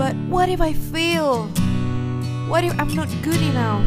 But 0.00 0.16
what 0.32 0.48
if 0.48 0.62
I 0.62 0.72
fail? 0.72 1.44
What 2.48 2.64
if 2.64 2.72
I'm 2.80 2.88
not 2.96 3.12
good 3.20 3.36
enough? 3.36 3.84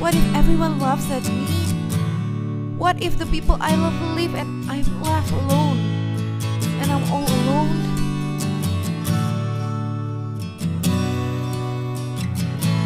What 0.00 0.16
if 0.16 0.24
everyone 0.32 0.80
laughs 0.80 1.12
at 1.12 1.20
me? 1.28 1.44
What 2.80 3.02
if 3.04 3.20
the 3.20 3.28
people 3.28 3.60
I 3.60 3.76
love 3.76 3.92
leave 4.16 4.32
and 4.34 4.48
I'm 4.64 4.88
left 5.04 5.28
alone? 5.44 5.76
And 6.80 6.88
I'm 6.88 7.04
all 7.12 7.28
alone? 7.28 7.76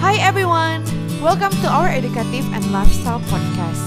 Hi 0.03 0.19
everyone! 0.19 0.83
Welcome 1.23 1.55
to 1.63 1.69
our 1.71 1.87
educative 1.87 2.51
and 2.51 2.67
lifestyle 2.75 3.23
podcast. 3.31 3.87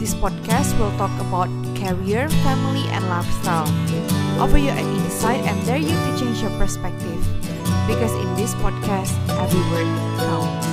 This 0.00 0.16
podcast 0.16 0.72
will 0.80 0.96
talk 0.96 1.12
about 1.20 1.52
career, 1.76 2.32
family, 2.40 2.88
and 2.88 3.04
lifestyle. 3.12 3.68
Offer 4.40 4.56
you 4.56 4.72
an 4.72 4.88
insight 5.04 5.44
and 5.44 5.60
dare 5.66 5.76
you 5.76 5.92
to 5.92 6.10
change 6.16 6.40
your 6.40 6.56
perspective. 6.56 7.20
Because 7.86 8.12
in 8.12 8.34
this 8.34 8.54
podcast, 8.56 9.12
every 9.38 9.60
word 9.70 9.88
counts. 10.18 10.66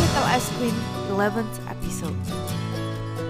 Little 0.00 0.26
Ice 0.30 0.48
Queen 0.56 0.74
11th 1.10 1.56
episode. 1.68 2.16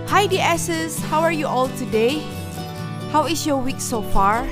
Hi 0.08 0.26
DSs, 0.26 1.00
how 1.10 1.20
are 1.20 1.32
you 1.32 1.46
all 1.46 1.68
today? 1.76 2.20
How 3.10 3.26
is 3.26 3.46
your 3.46 3.58
week 3.58 3.80
so 3.80 4.02
far? 4.02 4.48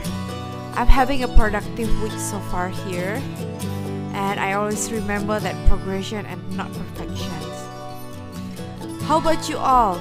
I'm 0.75 0.87
having 0.87 1.23
a 1.25 1.29
productive 1.29 1.91
week 2.03 2.19
so 2.19 2.41
far 2.51 2.69
here. 2.69 3.21
And 4.15 4.41
I 4.41 4.53
always 4.55 4.91
remember 4.93 5.41
that 5.41 5.57
progression 5.69 6.27
and 6.27 6.41
not 6.57 6.73
perfection. 6.73 7.31
How 9.05 9.19
about 9.19 9.49
you 9.49 9.59
all? 9.59 10.01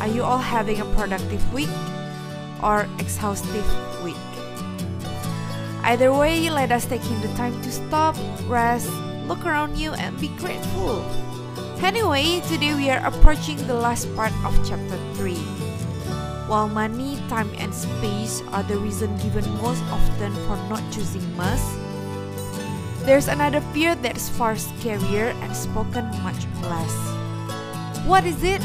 Are 0.00 0.08
you 0.08 0.22
all 0.22 0.38
having 0.38 0.80
a 0.80 0.84
productive 0.94 1.42
week 1.54 1.70
or 2.62 2.86
exhaustive 2.98 3.66
week? 4.04 4.16
Either 5.84 6.12
way, 6.14 6.48
let 6.48 6.72
us 6.72 6.86
take 6.86 7.04
in 7.04 7.20
the 7.20 7.28
time 7.36 7.52
to 7.60 7.70
stop, 7.70 8.16
rest, 8.48 8.88
look 9.28 9.44
around 9.44 9.76
you, 9.76 9.92
and 10.00 10.18
be 10.18 10.28
grateful. 10.40 11.04
Anyway, 11.84 12.40
today 12.48 12.72
we 12.72 12.88
are 12.88 13.04
approaching 13.04 13.60
the 13.68 13.76
last 13.76 14.08
part 14.16 14.32
of 14.48 14.56
chapter 14.64 14.96
3. 15.20 15.36
While 16.48 16.72
money, 16.72 17.20
time, 17.28 17.52
and 17.60 17.68
space 17.68 18.40
are 18.56 18.62
the 18.62 18.80
reason 18.80 19.12
given 19.20 19.44
most 19.60 19.84
often 19.92 20.32
for 20.48 20.56
not 20.72 20.80
choosing 20.90 21.20
must, 21.36 21.68
there's 23.04 23.28
another 23.28 23.60
fear 23.76 23.94
that's 23.94 24.30
far 24.32 24.54
scarier 24.54 25.36
and 25.44 25.54
spoken 25.54 26.08
much 26.24 26.48
less. 26.64 26.96
What 28.08 28.24
is 28.24 28.42
it? 28.42 28.64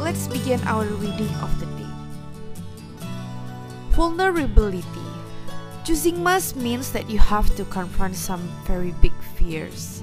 Let's 0.00 0.28
begin 0.28 0.64
our 0.64 0.88
reading 0.96 1.28
of 1.44 1.52
the 1.60 1.68
day. 1.76 1.92
Vulnerability. 3.92 5.03
Choosing 5.84 6.24
must 6.24 6.56
means 6.56 6.92
that 6.92 7.10
you 7.10 7.18
have 7.18 7.44
to 7.56 7.64
confront 7.68 8.16
some 8.16 8.40
very 8.64 8.96
big 9.04 9.12
fears. 9.36 10.02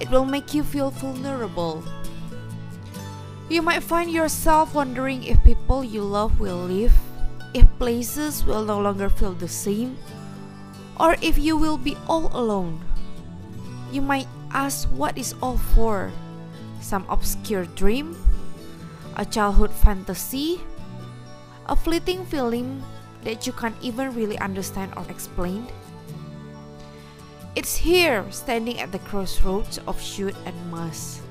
It 0.00 0.08
will 0.08 0.24
make 0.24 0.54
you 0.54 0.64
feel 0.64 0.88
vulnerable. 0.88 1.84
You 3.50 3.60
might 3.60 3.84
find 3.84 4.10
yourself 4.10 4.72
wondering 4.72 5.22
if 5.22 5.44
people 5.44 5.84
you 5.84 6.00
love 6.00 6.40
will 6.40 6.56
leave, 6.56 6.96
if 7.52 7.68
places 7.78 8.48
will 8.48 8.64
no 8.64 8.80
longer 8.80 9.10
feel 9.10 9.34
the 9.36 9.46
same, 9.46 9.98
or 10.98 11.20
if 11.20 11.36
you 11.36 11.58
will 11.58 11.76
be 11.76 12.00
all 12.08 12.32
alone. 12.32 12.80
You 13.92 14.00
might 14.00 14.26
ask 14.56 14.88
what 14.88 15.18
is 15.18 15.34
all 15.42 15.58
for? 15.76 16.12
Some 16.80 17.04
obscure 17.10 17.68
dream? 17.76 18.16
A 19.20 19.26
childhood 19.26 19.70
fantasy? 19.70 20.64
A 21.68 21.76
fleeting 21.76 22.24
feeling 22.24 22.82
that 23.24 23.46
you 23.46 23.52
can't 23.52 23.76
even 23.80 24.14
really 24.14 24.38
understand 24.38 24.92
or 24.96 25.04
explain? 25.08 25.66
It's 27.56 27.76
here, 27.76 28.24
standing 28.30 28.80
at 28.80 28.90
the 28.92 28.98
crossroads 29.00 29.78
of 29.86 30.00
should 30.00 30.34
and 30.44 30.56
must, 30.70 31.22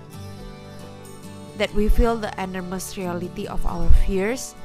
that 1.57 1.73
we 1.75 1.89
feel 1.89 2.15
the 2.15 2.33
enormous 2.41 2.97
reality 2.97 3.45
of 3.45 3.65
our 3.65 3.89
fears, 4.07 4.55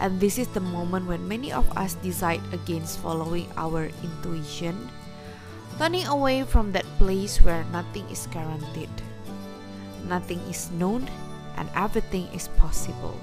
and 0.00 0.20
this 0.20 0.38
is 0.38 0.46
the 0.48 0.62
moment 0.62 1.06
when 1.06 1.26
many 1.26 1.52
of 1.52 1.66
us 1.76 1.94
decide 2.06 2.40
against 2.52 3.00
following 3.00 3.50
our 3.56 3.90
intuition, 4.06 4.88
turning 5.76 6.06
away 6.06 6.44
from 6.44 6.70
that 6.70 6.86
place 6.98 7.42
where 7.42 7.64
nothing 7.74 8.06
is 8.10 8.28
guaranteed, 8.30 8.90
nothing 10.06 10.38
is 10.46 10.70
known, 10.70 11.10
and 11.58 11.68
everything 11.74 12.30
is 12.30 12.46
possible. 12.54 13.18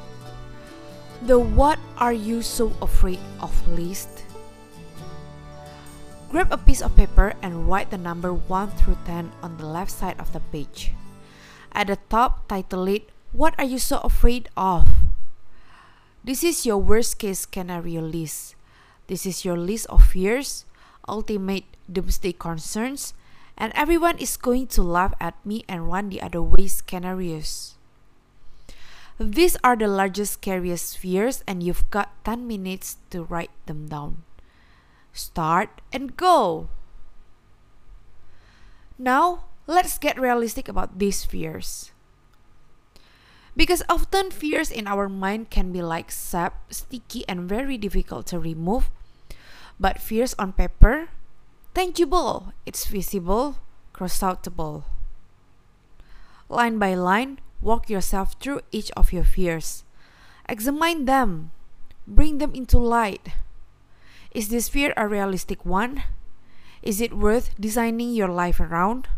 The 1.24 1.40
what 1.40 1.80
are 1.98 2.12
you 2.12 2.42
so 2.42 2.76
afraid 2.82 3.20
of 3.40 3.56
list? 3.72 4.28
Grab 6.30 6.52
a 6.52 6.58
piece 6.58 6.82
of 6.82 6.96
paper 6.96 7.34
and 7.42 7.70
write 7.70 7.90
the 7.90 7.98
number 7.98 8.34
1 8.34 8.72
through 8.76 8.98
10 9.06 9.32
on 9.42 9.56
the 9.56 9.66
left 9.66 9.92
side 9.92 10.20
of 10.20 10.34
the 10.34 10.44
page. 10.52 10.92
At 11.72 11.88
the 11.88 11.98
top, 12.10 12.48
title 12.48 12.88
it 12.88 13.08
What 13.32 13.56
Are 13.58 13.64
You 13.64 13.80
So 13.80 14.04
Afraid 14.04 14.50
of? 14.58 14.88
This 16.24 16.44
is 16.44 16.66
your 16.66 16.80
worst 16.80 17.20
case 17.20 17.48
scenario 17.48 18.02
list. 18.02 18.56
This 19.08 19.26
is 19.26 19.46
your 19.46 19.58
list 19.58 19.88
of 19.88 20.04
fears, 20.04 20.66
ultimate 21.08 21.64
doomsday 21.88 22.34
concerns, 22.34 23.14
and 23.58 23.72
everyone 23.76 24.18
is 24.18 24.36
going 24.36 24.68
to 24.76 24.84
laugh 24.84 25.14
at 25.22 25.38
me 25.46 25.64
and 25.70 25.88
run 25.88 26.10
the 26.10 26.22
other 26.22 26.42
way 26.42 26.68
scenarios. 26.68 27.75
These 29.18 29.56
are 29.64 29.78
the 29.78 29.88
largest, 29.88 30.44
scariest 30.44 30.98
fears, 30.98 31.44
and 31.48 31.64
you've 31.64 31.90
got 31.90 32.12
10 32.26 32.48
minutes 32.48 32.98
to 33.12 33.24
write 33.24 33.54
them 33.66 33.88
down. 33.88 34.24
Start 35.14 35.80
and 35.94 36.18
go! 36.18 36.68
Now, 39.00 39.46
let's 39.68 39.98
get 39.98 40.20
realistic 40.20 40.68
about 40.68 41.00
these 41.00 41.24
fears. 41.24 41.92
Because 43.56 43.84
often 43.88 44.32
fears 44.32 44.70
in 44.70 44.86
our 44.86 45.08
mind 45.08 45.50
can 45.50 45.72
be 45.72 45.82
like 45.82 46.12
sap, 46.12 46.74
sticky, 46.74 47.24
and 47.28 47.48
very 47.48 47.78
difficult 47.78 48.28
to 48.28 48.40
remove. 48.40 48.92
But 49.80 50.04
fears 50.04 50.36
on 50.38 50.52
paper, 50.52 51.08
tangible, 51.74 52.52
it's 52.66 52.88
visible, 52.88 53.60
cross-outable. 53.94 54.84
Line 56.50 56.80
by 56.80 56.96
line, 56.96 57.40
walk 57.66 57.90
yourself 57.90 58.36
through 58.40 58.62
each 58.72 58.92
of 58.96 59.12
your 59.12 59.24
fears. 59.24 59.84
Examine 60.48 61.06
them, 61.06 61.52
bring 62.06 62.38
them 62.38 62.54
into 62.54 62.78
light. 62.78 63.34
Is 64.32 64.50
this 64.50 64.70
fear 64.70 64.94
a 64.96 65.08
realistic 65.08 65.66
one? 65.66 66.04
Is 66.84 67.02
it 67.02 67.18
worth 67.18 67.56
designing 67.60 68.14
your 68.14 68.30
life 68.30 68.60
around? 68.60 69.10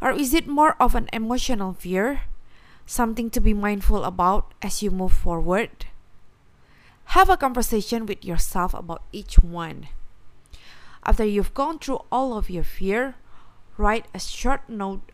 Or 0.00 0.10
is 0.10 0.32
it 0.32 0.48
more 0.48 0.74
of 0.80 0.94
an 0.94 1.08
emotional 1.12 1.74
fear? 1.74 2.22
Something 2.86 3.28
to 3.30 3.40
be 3.40 3.52
mindful 3.52 4.04
about 4.04 4.54
as 4.62 4.82
you 4.82 4.90
move 4.90 5.12
forward? 5.12 5.86
Have 7.12 7.28
a 7.28 7.36
conversation 7.36 8.06
with 8.06 8.24
yourself 8.24 8.72
about 8.72 9.02
each 9.12 9.36
one. 9.36 9.88
After 11.04 11.24
you've 11.24 11.52
gone 11.52 11.78
through 11.78 12.00
all 12.10 12.36
of 12.36 12.48
your 12.48 12.64
fear, 12.64 13.16
write 13.76 14.06
a 14.14 14.18
short 14.18 14.68
note 14.68 15.12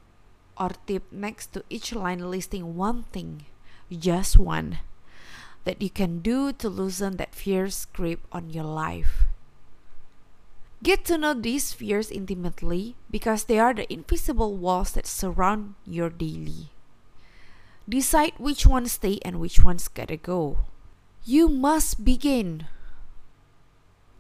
or 0.61 0.77
tip 0.87 1.09
next 1.11 1.57
to 1.57 1.65
each 1.71 1.97
line 1.97 2.21
listing 2.21 2.77
one 2.77 3.09
thing, 3.17 3.49
just 3.89 4.37
one, 4.37 4.79
that 5.65 5.81
you 5.81 5.89
can 5.89 6.21
do 6.21 6.53
to 6.53 6.69
loosen 6.69 7.17
that 7.17 7.35
fierce 7.35 7.87
grip 7.87 8.21
on 8.31 8.51
your 8.51 8.69
life. 8.69 9.25
Get 10.83 11.05
to 11.07 11.17
know 11.17 11.33
these 11.33 11.73
fears 11.73 12.11
intimately 12.11 12.97
because 13.11 13.45
they 13.45 13.59
are 13.59 13.73
the 13.73 13.91
invisible 13.93 14.57
walls 14.57 14.93
that 14.93 15.07
surround 15.07 15.75
your 15.87 16.11
daily. 16.11 16.69
Decide 17.89 18.33
which 18.37 18.67
ones 18.67 18.93
stay 18.93 19.19
and 19.25 19.41
which 19.41 19.65
ones 19.65 19.89
gotta 19.89 20.17
go. 20.17 20.59
You 21.25 21.49
must 21.49 22.05
begin. 22.05 22.69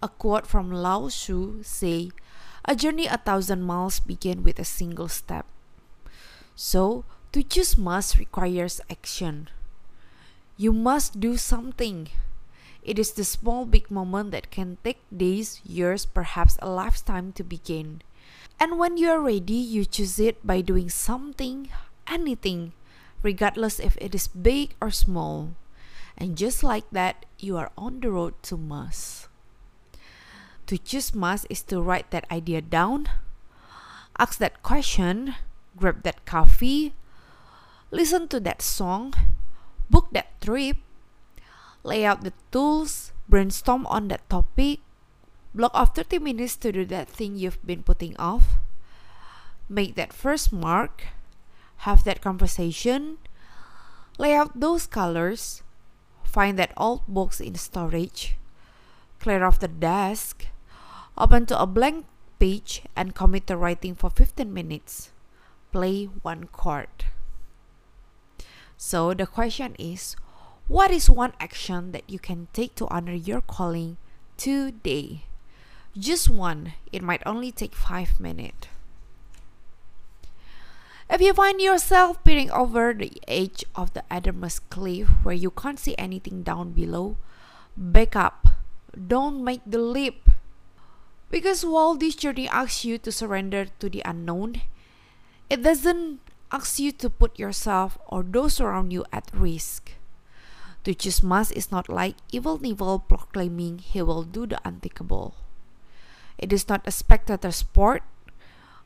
A 0.02 0.08
quote 0.08 0.46
from 0.46 0.72
Lao 0.72 1.08
Tzu 1.08 1.62
say, 1.62 2.12
"A 2.64 2.76
journey 2.76 3.06
a 3.06 3.16
thousand 3.16 3.62
miles 3.62 4.00
begin 4.00 4.42
with 4.42 4.58
a 4.58 4.64
single 4.64 5.08
step." 5.08 5.49
So, 6.56 7.04
to 7.32 7.42
choose 7.42 7.78
must 7.78 8.18
requires 8.18 8.80
action. 8.90 9.48
You 10.56 10.72
must 10.72 11.20
do 11.20 11.36
something. 11.36 12.08
It 12.82 12.98
is 12.98 13.12
the 13.12 13.24
small 13.24 13.64
big 13.64 13.90
moment 13.90 14.30
that 14.32 14.50
can 14.50 14.78
take 14.84 15.00
days, 15.14 15.60
years, 15.64 16.04
perhaps 16.04 16.58
a 16.60 16.68
lifetime 16.68 17.32
to 17.32 17.44
begin. 17.44 18.02
And 18.58 18.78
when 18.78 18.96
you 18.96 19.08
are 19.08 19.20
ready, 19.20 19.56
you 19.56 19.84
choose 19.84 20.18
it 20.18 20.44
by 20.46 20.60
doing 20.60 20.90
something, 20.90 21.70
anything, 22.06 22.72
regardless 23.22 23.80
if 23.80 23.96
it 24.00 24.14
is 24.14 24.28
big 24.28 24.74
or 24.80 24.90
small. 24.90 25.56
And 26.18 26.36
just 26.36 26.62
like 26.62 26.84
that, 26.92 27.24
you 27.38 27.56
are 27.56 27.72
on 27.78 28.00
the 28.00 28.10
road 28.10 28.34
to 28.44 28.56
must. 28.56 29.28
To 30.66 30.76
choose 30.76 31.14
must 31.14 31.46
is 31.48 31.62
to 31.72 31.80
write 31.80 32.10
that 32.10 32.30
idea 32.30 32.60
down, 32.60 33.08
ask 34.18 34.38
that 34.38 34.62
question, 34.62 35.34
grab 35.76 36.02
that 36.02 36.24
coffee, 36.24 36.94
listen 37.90 38.28
to 38.28 38.40
that 38.40 38.62
song, 38.62 39.14
book 39.88 40.08
that 40.12 40.40
trip, 40.40 40.76
lay 41.82 42.04
out 42.04 42.22
the 42.22 42.32
tools, 42.50 43.12
brainstorm 43.28 43.86
on 43.86 44.08
that 44.08 44.28
topic, 44.28 44.80
Block 45.52 45.74
off 45.74 45.96
30 45.96 46.20
minutes 46.20 46.54
to 46.62 46.70
do 46.70 46.84
that 46.86 47.10
thing 47.10 47.34
you've 47.34 47.58
been 47.66 47.82
putting 47.82 48.16
off. 48.18 48.62
Make 49.68 49.96
that 49.96 50.12
first 50.12 50.52
mark. 50.52 51.10
Have 51.88 52.04
that 52.04 52.22
conversation. 52.22 53.18
Lay 54.16 54.34
out 54.34 54.60
those 54.60 54.86
colors. 54.86 55.62
Find 56.22 56.56
that 56.58 56.72
old 56.76 57.02
box 57.08 57.40
in 57.40 57.56
storage. 57.56 58.38
Clear 59.18 59.42
off 59.42 59.58
the 59.58 59.66
desk. 59.66 60.46
Open 61.18 61.46
to 61.46 61.58
a 61.58 61.66
blank 61.66 62.06
page 62.38 62.82
and 62.94 63.14
commit 63.14 63.48
to 63.48 63.56
writing 63.56 63.96
for 63.96 64.08
15 64.08 64.54
minutes. 64.54 65.10
Play 65.72 66.06
one 66.06 66.48
chord. 66.48 66.88
So 68.76 69.14
the 69.14 69.26
question 69.26 69.76
is 69.78 70.16
what 70.68 70.90
is 70.90 71.10
one 71.10 71.32
action 71.40 71.92
that 71.92 72.08
you 72.08 72.18
can 72.18 72.48
take 72.52 72.74
to 72.76 72.86
honor 72.88 73.14
your 73.14 73.40
calling 73.40 73.96
today? 74.36 75.24
Just 75.98 76.30
one, 76.30 76.74
it 76.92 77.02
might 77.02 77.22
only 77.26 77.50
take 77.50 77.74
five 77.74 78.20
minutes. 78.20 78.68
If 81.10 81.20
you 81.20 81.34
find 81.34 81.60
yourself 81.60 82.22
peering 82.22 82.52
over 82.52 82.94
the 82.94 83.10
edge 83.26 83.64
of 83.74 83.92
the 83.94 84.04
Adam's 84.12 84.60
cliff 84.60 85.08
where 85.24 85.34
you 85.34 85.50
can't 85.50 85.78
see 85.78 85.98
anything 85.98 86.44
down 86.44 86.70
below, 86.70 87.16
back 87.76 88.14
up. 88.14 88.46
Don't 88.94 89.42
make 89.42 89.62
the 89.66 89.82
leap. 89.82 90.30
Because 91.28 91.66
while 91.66 91.96
this 91.96 92.14
journey 92.14 92.48
asks 92.48 92.84
you 92.84 92.96
to 92.98 93.10
surrender 93.10 93.66
to 93.80 93.90
the 93.90 94.02
unknown, 94.04 94.62
it 95.50 95.66
doesn't 95.66 96.22
ask 96.54 96.78
you 96.78 96.92
to 96.94 97.10
put 97.10 97.38
yourself 97.38 97.98
or 98.06 98.22
those 98.22 98.60
around 98.62 98.92
you 98.92 99.04
at 99.12 99.26
risk. 99.34 99.98
To 100.84 100.94
choose 100.94 101.22
must 101.22 101.52
is 101.52 101.70
not 101.70 101.90
like 101.90 102.16
Evel 102.32 102.62
Knievel 102.62 103.06
proclaiming 103.06 103.78
he 103.82 104.00
will 104.00 104.22
do 104.22 104.46
the 104.46 104.62
unthinkable. 104.64 105.34
It 106.38 106.54
is 106.54 106.70
not 106.70 106.86
a 106.86 106.94
spectator 106.94 107.50
sport. 107.50 108.02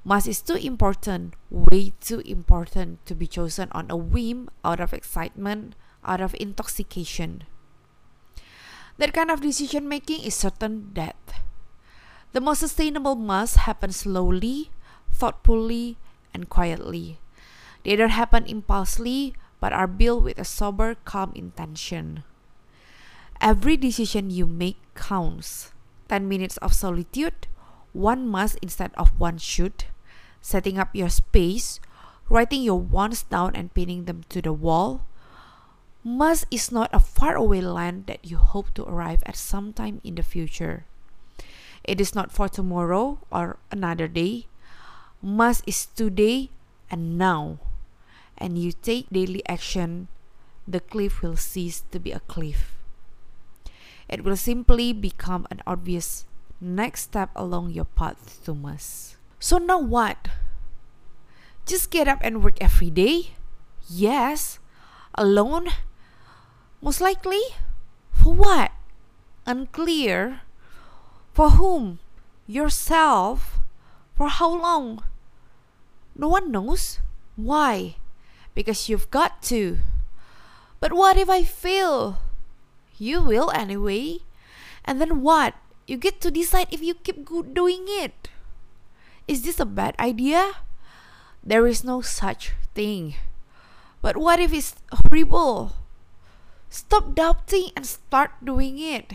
Must 0.02 0.26
is 0.26 0.42
too 0.42 0.56
important, 0.56 1.32
way 1.48 1.92
too 2.00 2.20
important 2.26 3.04
to 3.06 3.14
be 3.14 3.28
chosen 3.28 3.68
on 3.72 3.88
a 3.88 3.96
whim 3.96 4.50
out 4.64 4.80
of 4.80 4.92
excitement, 4.92 5.76
out 6.04 6.20
of 6.20 6.34
intoxication. 6.40 7.44
That 8.98 9.14
kind 9.14 9.30
of 9.30 9.40
decision 9.40 9.88
making 9.88 10.24
is 10.24 10.34
certain 10.34 10.90
death. 10.92 11.44
The 12.32 12.40
most 12.40 12.60
sustainable 12.60 13.14
must 13.14 13.64
happens 13.64 14.02
slowly, 14.02 14.70
thoughtfully, 15.12 15.96
and 16.34 16.50
quietly. 16.50 17.18
They 17.84 17.96
don't 17.96 18.10
happen 18.10 18.44
impulsively, 18.46 19.34
but 19.60 19.72
are 19.72 19.86
built 19.86 20.24
with 20.24 20.38
a 20.38 20.44
sober, 20.44 20.96
calm 21.06 21.32
intention. 21.34 22.24
Every 23.40 23.76
decision 23.76 24.30
you 24.30 24.46
make 24.46 24.76
counts. 24.94 25.72
10 26.08 26.28
minutes 26.28 26.56
of 26.58 26.74
solitude, 26.74 27.46
one 27.92 28.28
must 28.28 28.58
instead 28.60 28.92
of 28.98 29.18
one 29.18 29.38
should, 29.38 29.84
setting 30.42 30.78
up 30.78 30.94
your 30.94 31.08
space, 31.08 31.80
writing 32.28 32.62
your 32.62 32.80
wants 32.80 33.22
down 33.22 33.54
and 33.54 33.72
pinning 33.72 34.04
them 34.04 34.24
to 34.28 34.42
the 34.42 34.52
wall. 34.52 35.06
Must 36.04 36.44
is 36.50 36.70
not 36.70 36.92
a 36.92 37.00
faraway 37.00 37.62
land 37.62 38.06
that 38.06 38.24
you 38.24 38.36
hope 38.36 38.74
to 38.74 38.84
arrive 38.84 39.22
at 39.24 39.36
sometime 39.36 40.00
in 40.04 40.16
the 40.16 40.22
future. 40.22 40.84
It 41.82 42.00
is 42.00 42.14
not 42.14 42.32
for 42.32 42.48
tomorrow 42.48 43.20
or 43.32 43.58
another 43.70 44.08
day. 44.08 44.46
Must 45.24 45.64
is 45.64 45.88
today 45.88 46.52
and 46.92 47.16
now 47.16 47.56
and 48.36 48.60
you 48.60 48.76
take 48.76 49.08
daily 49.08 49.40
action, 49.48 50.12
the 50.68 50.84
cliff 50.84 51.22
will 51.22 51.40
cease 51.40 51.80
to 51.92 51.98
be 51.98 52.12
a 52.12 52.20
cliff. 52.28 52.76
It 54.04 54.20
will 54.20 54.36
simply 54.36 54.92
become 54.92 55.48
an 55.50 55.64
obvious 55.66 56.26
next 56.60 57.08
step 57.08 57.30
along 57.34 57.70
your 57.70 57.88
path 57.88 58.44
to 58.44 58.52
must. 58.52 59.16
So 59.40 59.56
now 59.56 59.80
what? 59.80 60.28
Just 61.64 61.88
get 61.90 62.06
up 62.06 62.20
and 62.20 62.44
work 62.44 62.60
every 62.60 62.90
day? 62.90 63.32
Yes. 63.88 64.58
Alone? 65.16 65.72
Most 66.82 67.00
likely? 67.00 67.56
For 68.12 68.34
what? 68.34 68.72
Unclear. 69.46 70.44
For 71.32 71.56
whom? 71.56 72.00
Yourself? 72.46 73.60
For 74.12 74.28
how 74.28 74.52
long? 74.52 75.00
No 76.16 76.28
one 76.28 76.50
knows. 76.50 77.00
Why? 77.36 77.96
because 78.54 78.88
you've 78.88 79.10
got 79.10 79.42
to. 79.50 79.78
But 80.80 80.94
what 80.94 81.18
if 81.18 81.28
I 81.28 81.42
fail? 81.42 82.22
You 82.96 83.20
will 83.20 83.50
anyway. 83.50 84.22
And 84.84 85.00
then 85.00 85.20
what? 85.20 85.54
You 85.86 85.98
get 85.98 86.20
to 86.22 86.30
decide 86.30 86.68
if 86.70 86.82
you 86.82 86.94
keep 86.94 87.28
doing 87.52 87.84
it. 88.00 88.30
Is 89.28 89.42
this 89.42 89.60
a 89.60 89.66
bad 89.66 89.94
idea? 89.98 90.64
There 91.42 91.66
is 91.66 91.84
no 91.84 92.00
such 92.00 92.52
thing. 92.74 93.14
But 94.00 94.16
what 94.16 94.40
if 94.40 94.52
it's 94.52 94.76
horrible? 94.92 95.72
Stop 96.70 97.14
doubting 97.14 97.70
and 97.76 97.86
start 97.86 98.32
doing 98.42 98.78
it. 98.78 99.14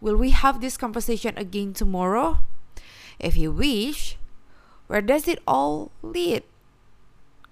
Will 0.00 0.16
we 0.16 0.30
have 0.30 0.60
this 0.60 0.76
conversation 0.76 1.36
again 1.36 1.72
tomorrow? 1.72 2.40
If 3.18 3.36
you 3.36 3.50
wish, 3.50 4.18
where 4.86 5.02
does 5.02 5.28
it 5.28 5.40
all 5.46 5.90
lead? 6.02 6.42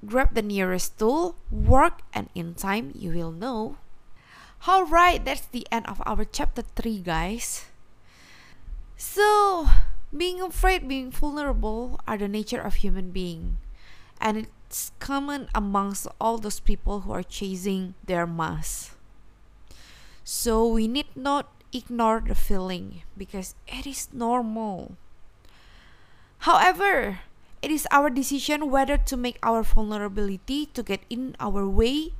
grab 0.04 0.34
the 0.34 0.42
nearest 0.42 0.98
tool, 0.98 1.36
work, 1.50 2.00
and 2.12 2.28
in 2.34 2.54
time 2.54 2.92
you 2.94 3.10
will 3.10 3.32
know. 3.32 3.76
Alright, 4.68 5.24
that's 5.24 5.46
the 5.48 5.66
end 5.72 5.86
of 5.86 6.00
our 6.06 6.24
chapter 6.24 6.62
3, 6.62 7.00
guys. 7.00 7.66
So, 8.96 9.68
being 10.16 10.40
afraid, 10.40 10.88
being 10.88 11.10
vulnerable 11.10 12.00
are 12.06 12.16
the 12.16 12.28
nature 12.28 12.60
of 12.60 12.76
human 12.80 13.10
being. 13.10 13.58
And 14.20 14.46
it's 14.46 14.92
common 14.98 15.48
amongst 15.54 16.06
all 16.20 16.38
those 16.38 16.60
people 16.60 17.00
who 17.00 17.12
are 17.12 17.22
chasing 17.22 17.94
their 18.06 18.26
must. 18.26 18.92
So 20.22 20.66
we 20.66 20.88
need 20.88 21.12
not 21.14 21.52
ignore 21.72 22.22
the 22.24 22.34
feeling 22.34 23.02
because 23.18 23.54
it 23.68 23.86
is 23.86 24.08
normal. 24.12 24.96
However, 26.44 27.24
it 27.64 27.72
is 27.72 27.88
our 27.88 28.12
decision 28.12 28.68
whether 28.68 29.00
to 29.00 29.16
make 29.16 29.40
our 29.40 29.64
vulnerability 29.64 30.68
to 30.76 30.82
get 30.84 31.00
in 31.08 31.32
our 31.40 31.64
way 31.64 32.12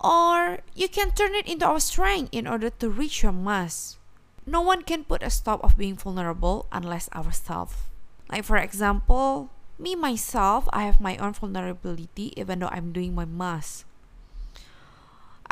or 0.00 0.64
you 0.72 0.88
can 0.88 1.12
turn 1.12 1.36
it 1.36 1.44
into 1.44 1.68
our 1.68 1.84
strength 1.84 2.32
in 2.32 2.48
order 2.48 2.72
to 2.80 2.88
reach 2.88 3.20
your 3.22 3.36
must. 3.36 4.00
No 4.46 4.64
one 4.64 4.80
can 4.88 5.04
put 5.04 5.22
a 5.22 5.28
stop 5.28 5.60
of 5.60 5.76
being 5.76 6.00
vulnerable 6.00 6.64
unless 6.72 7.12
ourselves. 7.12 7.76
Like 8.32 8.48
for 8.48 8.56
example, 8.56 9.52
me 9.76 9.92
myself, 9.94 10.64
I 10.72 10.88
have 10.88 10.96
my 10.96 11.20
own 11.20 11.34
vulnerability 11.34 12.32
even 12.40 12.64
though 12.64 12.72
I'm 12.72 12.88
doing 12.96 13.14
my 13.14 13.28
must. 13.28 13.84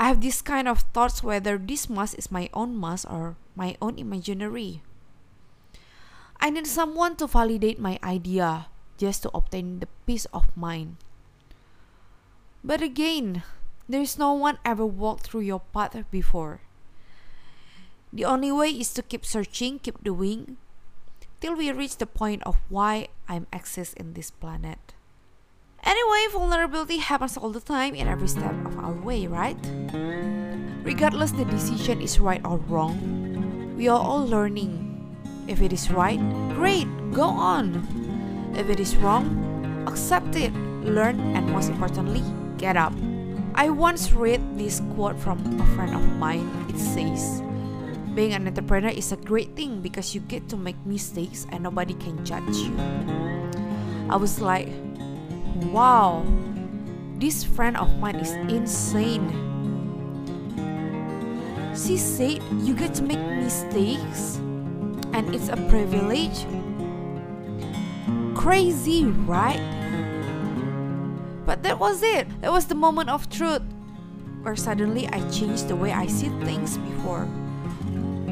I 0.01 0.09
have 0.09 0.25
this 0.25 0.41
kind 0.41 0.69
of 0.69 0.89
thoughts 0.97 1.23
whether 1.23 1.59
this 1.59 1.91
must 1.93 2.17
is 2.17 2.33
my 2.33 2.49
own 2.55 2.81
must 2.81 3.05
or 3.13 3.37
my 3.53 3.77
own 3.83 3.99
imaginary. 3.99 4.81
I 6.41 6.51
need 6.51 6.67
someone 6.67 7.17
to 7.17 7.27
validate 7.27 7.79
my 7.79 7.99
idea 8.03 8.67
just 8.97 9.23
to 9.23 9.31
obtain 9.35 9.81
the 9.81 9.89
peace 10.07 10.27
of 10.33 10.47
mind. 10.57 10.97
But 12.63 12.83
again, 12.83 13.43
there 13.89 14.03
is 14.03 14.19
no 14.19 14.33
one 14.33 14.59
ever 14.65 14.87
walked 14.87 15.27
through 15.27 15.43
your 15.43 15.63
path 15.73 15.97
before. 16.11 16.61
The 18.13 18.25
only 18.25 18.53
way 18.53 18.71
is 18.71 18.93
to 18.95 19.03
keep 19.03 19.25
searching, 19.25 19.79
keep 19.79 20.03
doing, 20.03 20.57
till 21.41 21.55
we 21.55 21.71
reach 21.73 21.97
the 21.97 22.07
point 22.07 22.43
of 22.45 22.57
why 22.69 23.09
I'm 23.29 23.47
exist 23.53 23.95
in 23.97 24.15
this 24.15 24.31
planet. 24.31 24.95
Anyway, 25.85 26.27
vulnerability 26.33 26.99
happens 26.99 27.37
all 27.37 27.51
the 27.51 27.61
time 27.61 27.95
in 27.95 28.09
every 28.09 28.29
step 28.29 28.55
of 28.67 28.79
our 28.79 28.93
way, 28.93 29.27
right? 29.27 29.59
Regardless 30.83 31.33
the 31.33 31.45
decision 31.45 32.01
is 32.01 32.19
right 32.19 32.41
or 32.45 32.59
wrong, 32.67 33.77
we 33.77 33.89
are 33.89 34.01
all 34.01 34.27
learning. 34.27 34.88
If 35.49 35.63
it 35.63 35.73
is 35.73 35.91
right, 35.91 36.21
great, 36.53 36.87
go 37.11 37.25
on. 37.25 37.81
If 38.55 38.69
it 38.69 38.79
is 38.79 38.95
wrong, 38.97 39.25
accept 39.89 40.37
it, 40.37 40.53
learn, 40.85 41.19
and 41.35 41.49
most 41.49 41.71
importantly, 41.71 42.23
get 42.59 42.77
up. 42.77 42.93
I 43.55 43.71
once 43.71 44.13
read 44.13 44.45
this 44.59 44.83
quote 44.95 45.19
from 45.19 45.41
a 45.59 45.67
friend 45.75 45.97
of 45.97 46.05
mine. 46.21 46.47
It 46.69 46.79
says, 46.79 47.43
Being 48.15 48.35
an 48.35 48.47
entrepreneur 48.47 48.93
is 48.93 49.11
a 49.11 49.17
great 49.17 49.57
thing 49.57 49.81
because 49.81 50.15
you 50.15 50.21
get 50.21 50.49
to 50.51 50.57
make 50.57 50.77
mistakes 50.85 51.47
and 51.51 51.65
nobody 51.65 51.95
can 51.95 52.25
judge 52.25 52.55
you. 52.55 52.77
I 54.11 54.17
was 54.17 54.41
like, 54.41 54.69
wow, 55.73 56.25
this 57.17 57.43
friend 57.43 57.77
of 57.77 57.89
mine 57.99 58.17
is 58.17 58.33
insane. 58.53 59.33
She 61.75 61.97
said, 61.97 62.43
You 62.61 62.75
get 62.75 62.95
to 62.95 63.03
make 63.03 63.19
mistakes, 63.19 64.39
and 65.19 65.35
it's 65.35 65.49
a 65.51 65.57
privilege 65.69 66.47
Crazy, 68.39 69.05
right? 69.27 69.59
But 71.45 71.65
that 71.65 71.81
was 71.81 72.05
it. 72.05 72.29
That 72.41 72.53
was 72.53 72.67
the 72.67 72.77
moment 72.77 73.11
of 73.11 73.29
truth 73.29 73.63
where 74.43 74.55
suddenly 74.55 75.09
I 75.09 75.19
changed 75.29 75.67
the 75.67 75.75
way 75.75 75.91
I 75.91 76.07
see 76.07 76.31
things 76.47 76.79
before. 76.79 77.27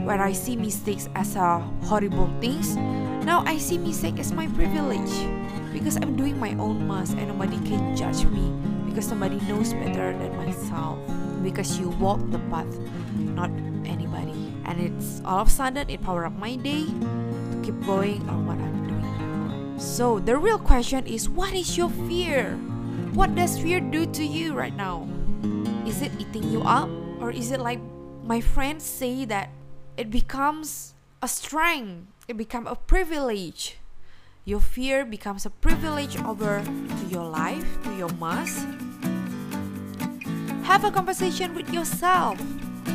where 0.06 0.22
I 0.22 0.30
see 0.30 0.54
mistakes 0.54 1.10
as 1.16 1.34
a 1.34 1.58
horrible 1.82 2.30
things, 2.40 2.76
now 3.26 3.42
I 3.44 3.58
see 3.58 3.76
mistake 3.76 4.20
as 4.20 4.30
my 4.30 4.46
privilege 4.54 5.10
because 5.72 5.96
I'm 5.96 6.14
doing 6.14 6.38
my 6.38 6.54
own 6.54 6.86
must 6.86 7.18
and 7.18 7.26
nobody 7.26 7.58
can 7.66 7.96
judge 7.96 8.24
me 8.30 8.54
because 8.86 9.04
somebody 9.04 9.42
knows 9.50 9.74
better 9.74 10.16
than 10.16 10.30
myself. 10.38 10.96
Because 11.42 11.80
you 11.80 11.90
walk 11.98 12.22
the 12.30 12.38
path, 12.46 12.70
not 13.18 13.50
anybody. 13.84 14.45
And 14.66 14.82
it's 14.82 15.22
all 15.24 15.40
of 15.40 15.48
a 15.48 15.50
sudden 15.50 15.88
it 15.88 16.02
power 16.02 16.26
up 16.26 16.34
my 16.36 16.56
day 16.56 16.84
to 16.84 17.60
keep 17.62 17.78
going 17.86 18.28
on 18.28 18.46
what 18.46 18.58
I'm 18.58 18.86
doing. 18.86 19.78
So 19.78 20.18
the 20.18 20.36
real 20.36 20.58
question 20.58 21.06
is 21.06 21.28
what 21.28 21.54
is 21.54 21.78
your 21.78 21.90
fear? 22.10 22.58
What 23.14 23.34
does 23.34 23.58
fear 23.58 23.80
do 23.80 24.04
to 24.12 24.24
you 24.24 24.52
right 24.52 24.74
now? 24.74 25.08
Is 25.86 26.02
it 26.02 26.12
eating 26.18 26.50
you 26.50 26.62
up? 26.62 26.90
Or 27.20 27.30
is 27.30 27.50
it 27.50 27.60
like 27.60 27.80
my 28.24 28.40
friends 28.40 28.84
say 28.84 29.24
that 29.24 29.48
it 29.96 30.10
becomes 30.10 30.94
a 31.22 31.28
strength, 31.28 32.10
it 32.28 32.36
becomes 32.36 32.68
a 32.68 32.74
privilege? 32.74 33.78
Your 34.44 34.60
fear 34.60 35.04
becomes 35.04 35.46
a 35.46 35.50
privilege 35.50 36.20
over 36.22 36.62
to 36.62 37.04
your 37.08 37.24
life, 37.24 37.66
to 37.84 37.94
your 37.96 38.10
must. 38.20 38.66
Have 40.66 40.84
a 40.84 40.90
conversation 40.90 41.54
with 41.54 41.72
yourself. 41.72 42.38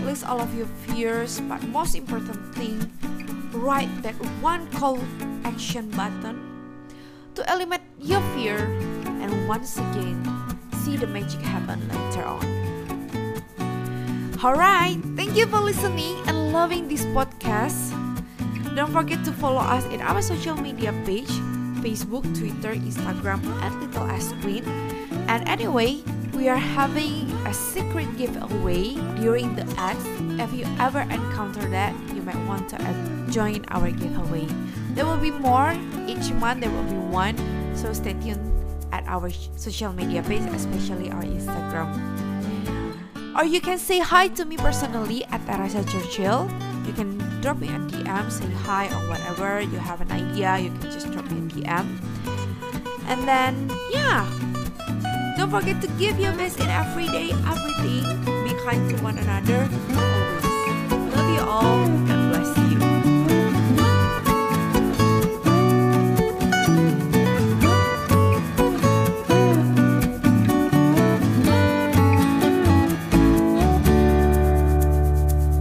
List 0.05 0.25
all 0.25 0.41
of 0.41 0.53
your 0.55 0.67
fears, 0.88 1.39
but 1.41 1.62
most 1.70 1.96
important 1.96 2.39
thing, 2.55 2.81
write 3.53 3.89
that 4.01 4.15
one 4.41 4.67
call 4.72 5.00
action 5.46 5.89
button 5.91 6.41
to 7.36 7.46
eliminate 7.51 7.86
your 8.00 8.22
fear 8.34 8.58
and 9.22 9.48
once 9.48 9.77
again 9.77 10.20
see 10.84 10.98
the 10.98 11.08
magic 11.08 11.41
happen 11.41 11.79
later 11.88 12.24
on. 12.25 12.43
Alright, 14.43 14.98
thank 15.15 15.38
you 15.38 15.46
for 15.48 15.60
listening 15.60 16.17
and 16.27 16.51
loving 16.51 16.88
this 16.88 17.05
podcast. 17.13 17.93
Don't 18.75 18.91
forget 18.91 19.24
to 19.25 19.31
follow 19.31 19.62
us 19.62 19.86
in 19.93 20.01
our 20.01 20.22
social 20.22 20.55
media 20.55 20.91
page 21.05 21.29
Facebook, 21.81 22.24
Twitter, 22.38 22.77
Instagram, 22.77 23.41
at 23.62 23.74
Little 23.81 24.05
S 24.10 24.34
Queen. 24.41 24.63
And 25.27 25.48
anyway, 25.50 26.01
we 26.34 26.48
are 26.48 26.62
having 26.62 27.31
a 27.51 27.53
secret 27.53 28.08
giveaway 28.15 28.96
during 29.20 29.51
the 29.60 29.67
ads. 29.75 30.00
If 30.39 30.55
you 30.55 30.63
ever 30.79 31.03
encounter 31.12 31.67
that, 31.67 31.91
you 32.15 32.24
might 32.24 32.39
want 32.48 32.72
to 32.72 32.79
uh, 32.79 32.96
join 33.27 33.67
our 33.67 33.91
giveaway. 33.91 34.48
There 34.96 35.05
will 35.05 35.20
be 35.20 35.31
more 35.31 35.75
each 36.08 36.31
month, 36.39 36.63
there 36.63 36.72
will 36.72 36.88
be 36.88 36.96
one. 37.12 37.36
So 37.75 37.91
stay 37.91 38.15
tuned 38.24 38.39
at 38.96 39.03
our 39.03 39.29
social 39.60 39.91
media 39.91 40.24
page, 40.24 40.48
especially 40.55 41.12
our 41.12 41.27
Instagram. 41.27 41.91
Or 43.36 43.43
you 43.43 43.60
can 43.60 43.77
say 43.77 44.00
hi 44.00 44.29
to 44.39 44.46
me 44.46 44.55
personally 44.55 45.25
at 45.25 45.43
Teresa 45.43 45.84
Churchill. 45.84 46.48
You 46.88 46.93
can 46.93 47.20
drop 47.41 47.60
me 47.60 47.67
a 47.67 47.79
DM, 47.91 48.31
say 48.31 48.48
hi 48.63 48.88
or 48.96 49.03
whatever. 49.12 49.60
You 49.60 49.75
have 49.75 50.00
an 50.00 50.12
idea, 50.12 50.55
you 50.58 50.72
can 50.79 50.88
just 50.88 51.12
drop 51.12 51.27
me 51.27 51.43
a 51.43 51.51
DM. 51.51 52.00
And 53.12 53.27
then, 53.27 53.67
yeah. 53.91 54.24
Don't 55.41 55.50
forget 55.50 55.81
to 55.81 55.88
give 55.98 56.19
your 56.19 56.33
best 56.33 56.60
in 56.60 56.69
everyday 56.69 57.31
everything, 57.31 58.03
be 58.43 58.53
kind 58.63 58.88
to 58.91 59.03
one 59.03 59.17
another, 59.17 59.67
always. 59.98 61.15
Love 61.15 61.33
you 61.33 61.41
all. 61.41 62.21